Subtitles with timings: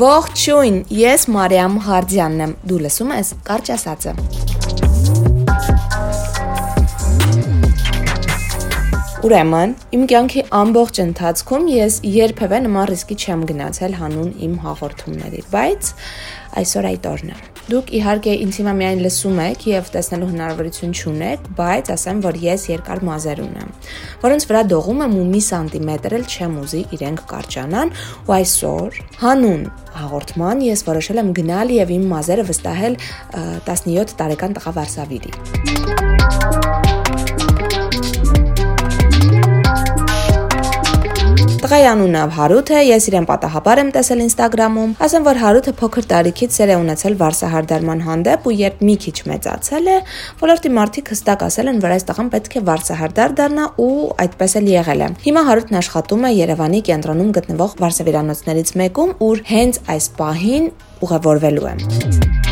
[0.00, 4.14] Ողջույն, ես Մարիամ Հարդյանն եմ։ Դու լսում ես Կարճ ասածը։
[9.28, 15.94] Ուրեմն, իմ կյանքի ամբողջ ընթացքում ես երբևէ նման ռիսկի չեմ գնացել հանուն իմ հաղորդումների, բայց
[16.64, 21.48] այսօր այդ օրն է։ Դուք իհարկե ինձ հիմա միայն լսում եք եւ տեսնելու հնարավորություն չունեք,
[21.58, 23.72] բայց ասեմ, որ ես երկար մազեր ունեմ,
[24.24, 27.94] որոնց վրա դողում եմ ու մի սանտիմետր էլ չեմ ուզի իրենք կարճանան,
[28.26, 29.66] ու այսօր հանուն
[30.00, 33.00] հաղորդման ես որոշել եմ գնալ եւ իմ մազերը վստահել
[33.68, 36.09] 17 տարեկան տղա Վարսավիրի։
[41.70, 46.56] Տղայի անունը Հարութ է, ես իրեն պատահաբար եմ տեսել Instagram-ում։ Ասեմ, որ Հարութը փոքր տարիքից
[46.58, 49.96] սեր է ունեցել վարսահարդարման հանդեպ ու երբ մի քիչ մեծացել է,
[50.42, 53.94] ոլորտի մարդիկ հստակ ասել են, որ այս տղան պետք է վարսահարդար դառնա ու
[54.26, 59.84] այդպես էլ եղել է։ Հիմա Հարութն աշխատում է Երևանի կենտրոնում գտնվող վարսավիրանոցներից մեկում, ուր հենց
[59.94, 60.70] այս պահին
[61.06, 62.49] ուղևորվելու է։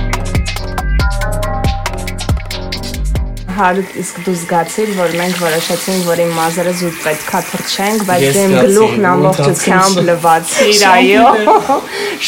[3.58, 8.56] հարուտ իսկ դու զգացիր, որ մենք որոշեցինք, որ իմ մազերը զուտ պետքա թրջենք, բայց դեմ
[8.58, 11.28] գլուխն ամբողջությամբ լվացիր, այո։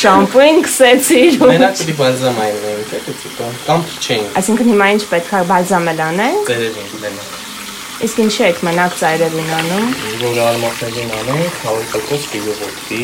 [0.02, 6.04] Շամպույն քսեցիր։ Մենակ պիտի բալզամային ունենք, թե դուք կամ թրջենք։ Այսինքն հիմա ինչ պետքա բալզամել
[6.10, 7.34] անենք։ Ծերերին մենակ։
[8.06, 9.88] Իսկ ինչ եք մենակ ծայրերին անում։
[10.26, 13.02] Որ արմատներին անենք, 100% կիլովոտի։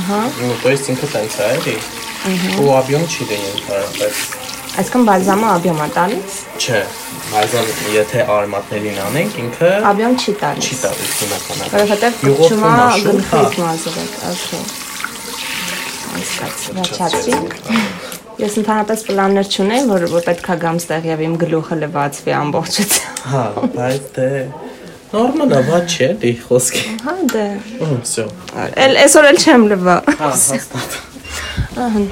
[0.00, 1.76] Ահա։ Ну, то есть ինքը տենց է, էլի։
[2.62, 3.60] Ու объем չի դենում,
[3.98, 4.37] բայց
[4.79, 6.81] Այսինքն բալզամը աբյոմ է տալիս։ Չէ,
[7.29, 12.71] բալզամը եթե արմատներին անենք, ինքը աբյոմ չի տալիս։ Չի տալիս բնականաբար։ Որովհետև կոչումա
[13.09, 14.63] գլխից մազրեք, ասում։
[16.19, 17.35] Այսպես, վաճացրի։
[18.39, 23.43] Ես ընդհանրապես պլաններ չունեի, որ որ պետքա գամ ստեղ եւ իմ գլուխը լվացվի ամբողջությամբ։ Հա,
[23.75, 24.29] բայց դե
[25.09, 27.45] նորմալ է, բա չէ, դի խոսքի։ Հա, դե։
[27.83, 28.27] Ո՞նց է։
[28.85, 30.97] Էլ այսօր էլ չեմ լվա։ Հա, հաստատ։
[31.83, 32.03] Ահա։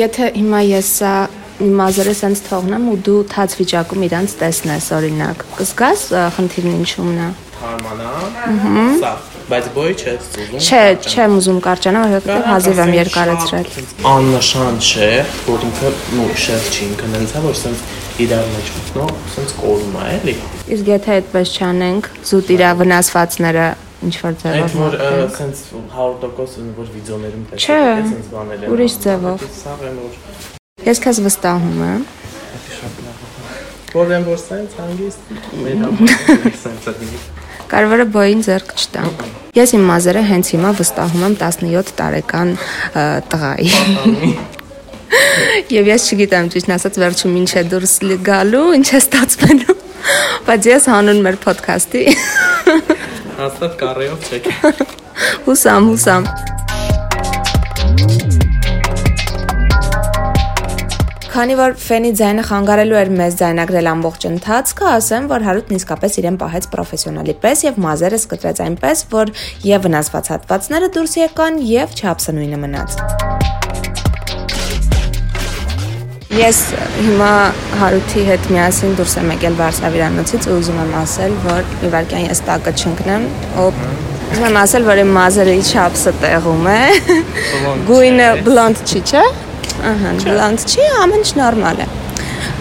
[0.00, 1.14] Եթե հիմա ես սա
[1.60, 6.04] մազերը սենց թողնեմ ու դու թաց վիճակում իրանց տեսնես օրինակ։ Կզգաս
[6.36, 7.28] խնդիրն ինչումն է։
[7.60, 8.12] Թարմանա։
[9.00, 9.10] Սա,
[9.50, 13.68] բայց բոյ չէ ուզում։ Չէ, չեմ ուզում կարճանա, որովհետեւ հազիվ եմ երկարացրել։
[14.10, 15.10] Աննշան չէ,
[15.50, 17.84] որ ինքը նո շեֆ չի, ինքը նենց է, որ սենց
[18.24, 20.36] իրար մեջ մտնող, սենց կորում է, էլի։
[20.76, 23.66] Իսկ եթե այդպես չանենք, զուտ իրա վնասվածները
[24.00, 24.96] ինչ որ ձևով։ Այդ որ
[25.40, 25.66] սենց
[25.98, 31.80] 100% որ վիդեոներում տեսել եք, սենց բանել են։ Ուրիշ ձևով։ Սա որ Ես քեզ վստահում
[31.86, 32.04] եմ։
[33.90, 35.32] Որեն որ սենց հանգիստ
[35.64, 35.80] մեր
[36.62, 37.08] սենց է։
[37.70, 39.10] Կարևորը բոյին ձեռք չտամ։
[39.58, 42.54] Ես իմ մազերը հենց հիմա վստահում եմ 17 տարեկան
[43.34, 43.70] տղայի։
[45.76, 47.94] Եվ ես չգիտեմ ճիշտ ասած վերջում ինչ է դուրս
[48.30, 49.78] գալու, ինչ է ստացվելու։
[50.48, 52.04] Բայց ես հանուն մեր ոդքասթի
[53.40, 54.48] հաստատ կարեով չեք։
[55.46, 56.26] Հուսամ, հուսամ։
[61.30, 66.38] Քանի որ ֆենի ձայնը խանգարելու էր մեզ ձայնագրել ամբողջ ընթացքը, ասեմ, որ Հարութն իսկապես իրեն
[66.40, 69.30] պահեց պրոֆեսիոնալի պես եւ մազերը սկտրեց այնպես, որ
[69.62, 72.96] եւ վնասված հատվածները դուրս եկան եւ չափսը նույնը մնաց։
[76.40, 76.58] Ես
[76.98, 77.32] հիմա
[77.78, 82.42] Հարութի հետ միասին դուրս եմ եկել Վարշավիրանոցից ու ուզում եմ ասել, որ մի վարքյան ես
[82.50, 83.28] տակը չընկնեմ,
[83.68, 83.84] օպ
[84.30, 86.82] Ուզում եմ ասել, որ իմ մազերի չափսը տեղում է։
[87.88, 89.24] Գույնը բլոնդ չի, չէ՞։
[89.90, 91.86] Ահա, բլանդ չի, ամեն ինչ նորմալ է։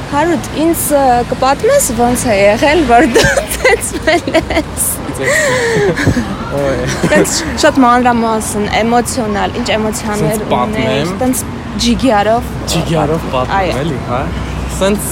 [0.09, 0.83] Հարուտ, ինձ
[1.29, 4.87] կպատմես ոնց է եղել, որ դու ծեցվել ես։
[6.59, 6.79] Օյ։
[7.63, 11.43] Շատ մանրամասն, էմոցիոնալ, ինչ էմոցիաներ ունես, տենց
[11.85, 14.21] ջիգյարով։ Ջիգյարով պատմում էլի, հա։
[14.79, 15.11] Սենց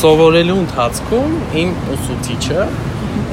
[0.00, 2.68] սովորելու ընթացքում իմ ուսուցիչը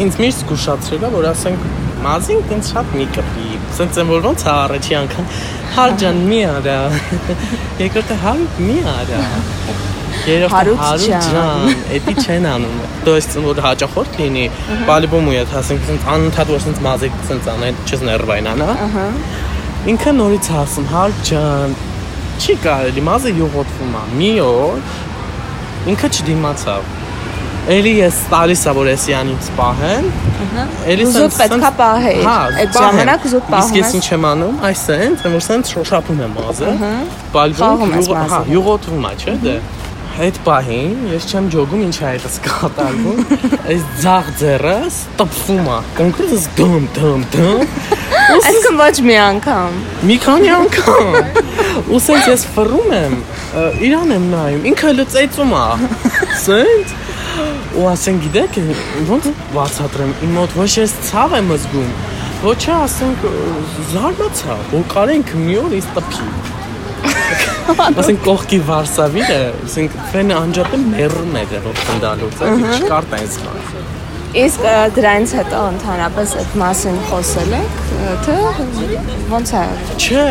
[0.06, 1.68] ինձ միշտ զգուշացրել է, որ ասենք
[2.04, 5.30] մազին տենց շատ մի կպի։ Սենց եմ որ ոնց է առաջի անգամ
[5.77, 6.77] Հարջան մի արա։
[7.83, 9.21] Երկրորդը հար մի արա։
[10.23, 11.63] Երրորդը հարուջան,
[11.99, 14.45] էդի չեն անում։ То есть որ հաճախորդ լինի,
[14.91, 19.07] բալիբոմու է, ասենք սենց անընդհատ որ սենց մազիկ սենց անեն, չես ներվային անա։ Ահա։
[19.93, 21.77] Ինքը նորից ասում, հարջան,
[22.43, 25.01] չի կարելի, մազը յուղոտվում է։ Մի օր
[25.93, 26.96] ինքը չդիմացավ
[27.68, 30.06] Էլի ես տալիս ա որ էսի անից պահեն։
[30.44, 30.62] Ահա։
[30.94, 34.62] Էլի զուտ պետքա պահեի։ Հա, այդ ժամանակ զուտ պահում ես։ Իսկ ես ինչ եմ անում,
[34.70, 36.92] այս են, որ սենց շոշափում եմ մազը։ Ահա։
[37.34, 37.84] Բալգում
[38.32, 39.56] հա, յուղոթվում է, չէ՞ դե։
[40.18, 43.20] Այդ պահին ես չեմ ջոգում ինչ է այդս կատարվում։
[43.68, 47.76] Այս ձախ ձեռս տպվում է։ Կոնկրետ դում դում դում։
[48.38, 49.78] Այսքան ոչ մի անգամ։
[50.10, 51.12] Մի քանի անգամ։
[51.94, 53.20] Ու սենց ես ֆռում եմ,
[53.88, 55.68] իրան եմ նայում, ինքը լծեցում է։
[56.48, 56.96] Սենց
[57.76, 58.60] ու ասեն գիտեք
[59.10, 61.92] ոնց բացատրեմ իմ մոտ ոչ ես ցավ եմ զգում
[62.48, 63.26] ոչ է ասենք
[63.92, 66.30] զարմացա որ կարենք մի օր ինձ տպի
[68.02, 72.44] ասենք կողքի Վարշավիը, ասենք ֆենը անջատը մեռն էր որ խնդալուց,
[72.78, 73.60] չկար տենց բան։
[74.38, 74.66] Իսկ
[74.98, 77.78] դրանից հետո ընդհանրապես այդ մասին խոսել եք,
[78.28, 78.38] թե
[79.34, 79.66] ոնց է։
[79.98, 80.26] Չէ,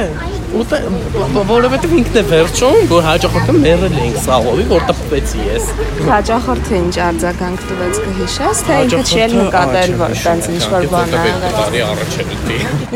[0.47, 5.65] որովհետև ինքն է վերջում, որ հաջողորդը մերել ենք սաղովի, որ տպվեցի ես։
[6.07, 11.17] Հաջողորդը ինչ արձագանք տվեց կհիշես, թե ինքը չի էլ նկատել, որ տենց ինչ որ բան
[11.17, 12.07] ա եղել։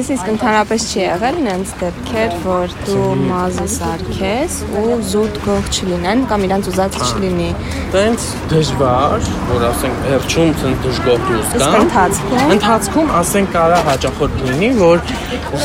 [0.01, 6.47] Իսկ ընդհանրապես չի եղել նենց դեպքեր, որ դու մազը սարքես ու զուտ գող չլինեն կամ
[6.47, 7.51] իրանց ուզած չլինի։
[7.95, 12.55] Տենց դժվար, որ ասենք վերջում ցենց դժգոհ դուրս Իսկ գա։ ընթացքում?
[12.57, 15.05] Ընթացքում ասենք կարա հաջողորդ լինի, որ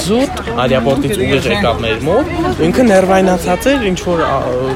[0.06, 4.22] զուտ արիապորտից ուղիղ եկավ մեր մոտ, ինքը ներվայնացած էր, ինչ որ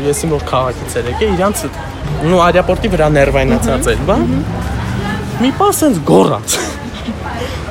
[0.03, 1.61] ես իմ որ քաղաքից էր եկել, իրանց
[2.27, 4.17] նու արիապորտի վրա ներվայնացած էր, բա։
[5.39, 6.57] Մի պա սենց գոռաց։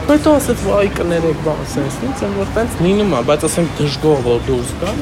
[0.08, 4.22] Հետո ասեց, վայ կներեք, բա սենց, ինձ են որ տենց լինում է, բայց ասենք դժգոհ
[4.24, 4.94] որ դուրս գա,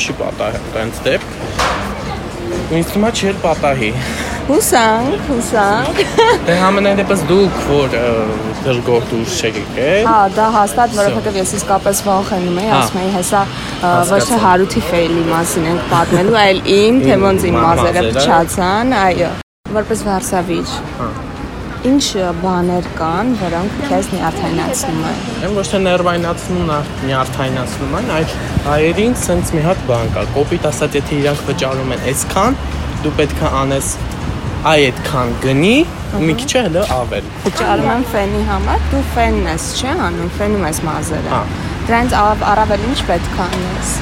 [0.00, 1.28] չի պատահել տենց դեպք։
[2.78, 3.92] Ինձ է չէր պատահի։
[4.48, 5.98] հուսանք, հուսանք։
[6.48, 7.96] Դե համենայն դեպս դուք որ
[8.64, 13.10] դժգոհ դուրս չեք եկել։ Հա, դա հաստատ, որովհետև ես իսկապես վախենում էի, Հա։ ասում էի,
[13.18, 13.42] հեսա
[14.08, 18.94] ոչ թե Հարութի ֆեյլի մասին ենք պատմելու, այլ իմ, թե ոնց իմ մա- մազերը փչացան,
[19.04, 19.30] այո։
[19.78, 21.08] Որպես վարսավիճ։ Հա։
[21.88, 22.04] Ինչ
[22.42, 26.72] բաներ կան, որոնք քեզ նյարդայնացնում են։ Եմ ոչ թե ներվայնացնում,
[27.06, 28.32] նյարդայնացնում են, այլ
[28.64, 32.58] հայերին սենց մի հատ բան կա։ Կոպիտ ասած, եթե իրանք վճարում են այսքան,
[33.04, 33.92] դու պետք է անես
[34.66, 35.74] այ այդքան գնի,
[36.18, 40.64] ու մի քիչ հələ ավել։ Վճարում եմ ֆենի համար, դու ֆենն ես, չէ՞, անում, ֆենում
[40.68, 41.40] ես մազերը։
[41.88, 43.92] Դրանց ավ- առավել ինչ պետք է անես։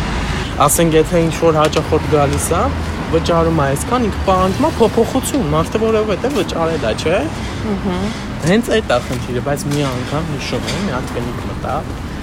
[0.67, 2.63] Ասենք եթե ինչ որ հաճախորդ գալիս է,
[3.13, 7.21] վճարում է այսքան, ինքը պահանջում է փոփոխություն, մարդը որովհետեւ վճարել է, չէ՞։
[8.47, 11.77] Հենց այդ է խնդիրը, բայց մի անգամ հիշում եմ, մի հատ կնիկ մտա,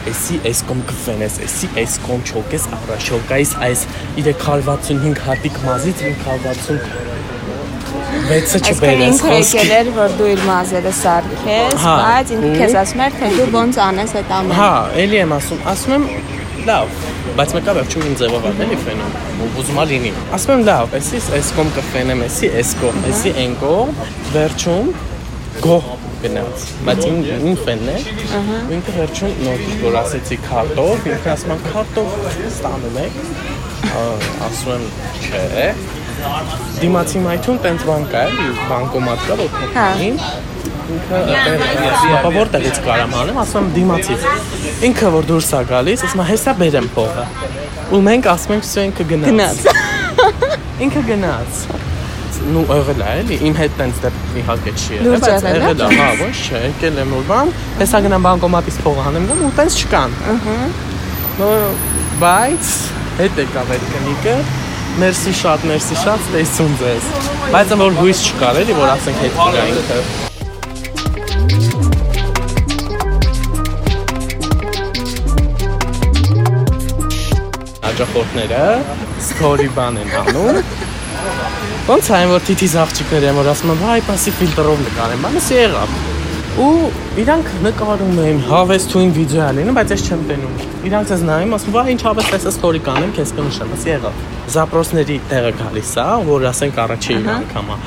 [0.03, 3.83] Էսի էս կոմ կվենես, էսի էս կոմ չոկես առաջոկայիս այս
[4.18, 7.23] 365 հատիկ մազից 560
[8.30, 12.77] վեցը Այսինքն չբերես ինքը եկել էր, որ դու իր մազերը սարքես, Հա, բայց ինքը քեզ
[12.83, 14.71] ասում էր, թե դու ոնց անես այդ ամենը։ Հա,
[15.04, 16.06] էլի եմ ասում, ասում եմ
[16.63, 16.94] լավ,
[17.38, 21.21] բայց մեկը վերջում ինձ ձևով ատելի ֆենում, ու ուզում ա լինի։ Ասում եմ լավ, էսի
[21.39, 23.92] էս կոմ կֆենեմ, էսի էս կոմ, էսի այն կոմ,
[24.33, 24.94] վերջում
[25.63, 25.89] գոհ
[26.24, 27.98] գնաց, բայց իմ ֆենն է։
[28.38, 32.15] ու Ինքը վերջում նոր որ ասեցի քարտով, ինքը ասում է քարտով
[32.48, 33.19] ստանում եք։
[34.48, 34.88] Ասում եմ
[35.27, 35.74] չէ։
[36.80, 41.20] Դիմացի մայթուն տենց բան կա, էլի բանկոմատ կա, որ Հա։ Ինքը
[42.18, 44.25] ապա որտեղից կարամ անեմ, ասում դիմացից։
[44.90, 47.25] Ինքը որ դուրս է գալիս, ասում է հեսա բերեմ փողը։
[47.94, 49.58] Ու մենք ասում ենք, «Սա ինքը գնաց»։ Գնաց։
[50.84, 51.62] Ինքը գնաց։
[52.44, 55.22] Նու եղել է, էլի իմ հետ տենց դեպք իհարկե չի եղել,
[55.54, 59.30] եղել է, է, հա, ոչ չէ, եկել եմ որ բան, հեսա գնամ բանկոմատից փողը հանեմ
[59.30, 60.58] գամ ու տենց չկան։ Ահա։
[61.40, 61.50] Նո,
[62.24, 62.74] բայց
[63.22, 64.36] հետ եկավ այդ կնիկը,
[65.01, 67.06] մերսի շատ, մերսի շատ, տեսուն ձեզ։
[67.54, 69.98] Բայց որ հույս չկար էլի, որ ասենք հետ գա ինքը։
[77.88, 78.63] Հաջախորդները
[79.31, 80.63] story բան են անում։
[81.89, 85.58] Ոնց այն որ թիթիզ աղջիկներ են որ ասում են, «Վայ, պասի ֆիլտրով նկարեմ»։ Բանը սի
[85.63, 86.12] եղավ։
[86.53, 90.57] Ու իրանք նկարում են հավեսթույն վիդեո ալինում, բայց ես չեմ տենում։
[90.89, 94.19] Իրանք ես նայում, ասում, «Վայ, ինչ հավես տեսա story կանեմ, քեզ կնշեմ»։ Ասի եղավ։
[94.53, 97.79] Զապրոսների տեղը գալիս է, որ ասենք առաջի անգամ է։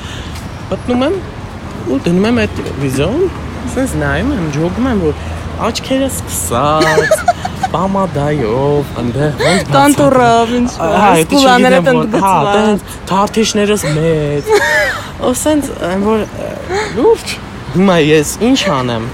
[0.67, 1.15] Մտնում եմ
[1.87, 3.23] ու դնում եմ այդ վիդեոն,
[3.71, 5.23] ասես նայում եմ, ջոգում եմ, որ
[5.67, 7.15] աչքերը սկսած,
[7.71, 14.51] պամադայով, այնտեղ ոնց Տանտուրով ինչ Հա, սկուլաները որ- Հա, տենց թարթիշներս մեծ։
[15.27, 16.19] Ու սենց այն որ
[16.99, 17.27] լուրջ
[17.75, 19.05] հիմա ես ինչ անեմ։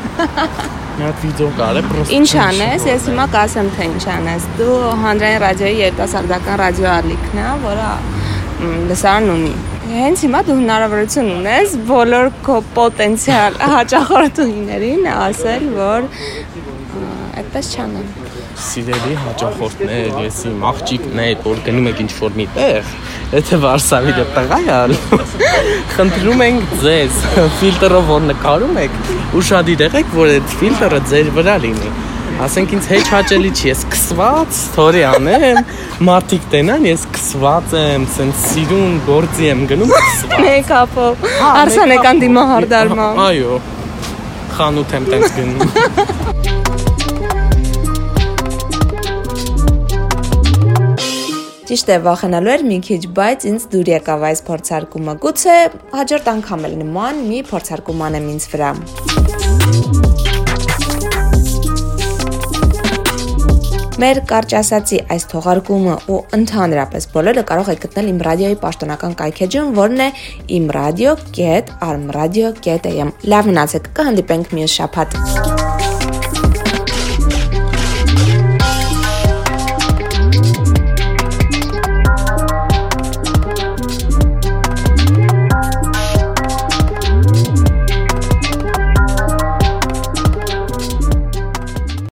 [0.93, 5.39] Մի հատ վիդեո կարե պրոստը։ Ինչ անես, ես հիմա կասեմ թե ինչ անես։ Դու հանրային
[5.43, 7.87] ռադիոյի երիտասարդական ռադիո ալիքն է, որը
[8.91, 9.53] լսարան ունի։
[9.93, 16.07] Հենց հիմա դու հնարավորություն ունես բոլոր քո պոտենցիալ հաճախորդուհիներին ասել, որ
[17.41, 18.22] այդպես չանեն։
[18.53, 22.91] Սիրելի հաճախորդներ, ես իմ աղջիկներ, որ գնում եք ինչ-որ մի տեղ,
[23.33, 25.19] եթե Վարշավի դե տղա է ալու,
[25.95, 27.17] խնդրում ենք ձեզ
[27.59, 28.99] ֆիլտրով որ նկարում եք,
[29.41, 31.93] ուշադիր եղեք, որ այդ ֆիլտրը ձեր վրա լինի։
[32.43, 35.59] Ասենք ինձ հեչ հաճելի չի, ես քսված, story անեմ,
[36.07, 43.21] մարդիկ տենան, ես քսված եմ, սենց սիրուն գործի եմ գնում քսված։ Մեյքափով, Հա, արսանեկան դիմահարդարման։
[43.29, 43.59] Այո։
[44.57, 46.41] Խանութ եմ տենց գնում։
[51.73, 55.55] Ճիշտ է, վախենալու էր մի քիչ, բայց ինձ դուր եկավ այս փորձարկումը։ Գուցե
[55.97, 58.69] հաջորդ անգամ էլ նման մի փորձարկում անեմ ինձ վրա։
[64.05, 69.73] Մեր կարճ ասացի այս թողարկումը ու ընդհանրապես բոլորը կարող եք գտնել իմ ռադիոյի պաշտոնական կայքեջում,
[69.81, 70.07] որն է
[70.61, 75.09] imradio.armradio.am։ Լավ մնացեք, կհանդիպենք մյուս շաբաթ։